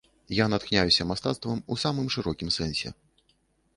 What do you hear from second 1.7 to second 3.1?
у самым шырокім сэнсе.